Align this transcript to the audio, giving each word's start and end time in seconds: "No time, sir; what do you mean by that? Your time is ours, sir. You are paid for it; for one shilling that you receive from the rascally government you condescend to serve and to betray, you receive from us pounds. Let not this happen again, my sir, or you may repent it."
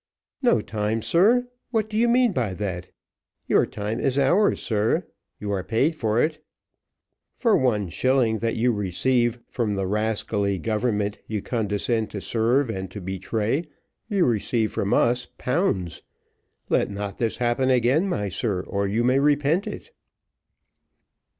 "No 0.41 0.61
time, 0.61 1.03
sir; 1.03 1.47
what 1.69 1.87
do 1.87 1.95
you 1.95 2.07
mean 2.09 2.31
by 2.31 2.55
that? 2.55 2.89
Your 3.45 3.67
time 3.67 3.99
is 3.99 4.17
ours, 4.17 4.59
sir. 4.59 5.05
You 5.39 5.51
are 5.51 5.63
paid 5.63 5.95
for 5.95 6.19
it; 6.23 6.43
for 7.35 7.55
one 7.55 7.87
shilling 7.89 8.39
that 8.39 8.55
you 8.55 8.73
receive 8.73 9.37
from 9.47 9.75
the 9.75 9.85
rascally 9.85 10.57
government 10.57 11.19
you 11.27 11.43
condescend 11.43 12.09
to 12.09 12.19
serve 12.19 12.67
and 12.67 12.89
to 12.89 12.99
betray, 12.99 13.65
you 14.09 14.25
receive 14.25 14.71
from 14.71 14.91
us 14.91 15.27
pounds. 15.37 16.01
Let 16.67 16.89
not 16.89 17.19
this 17.19 17.37
happen 17.37 17.69
again, 17.69 18.09
my 18.09 18.27
sir, 18.27 18.61
or 18.63 18.87
you 18.87 19.03
may 19.03 19.19
repent 19.19 19.67
it." 19.67 19.91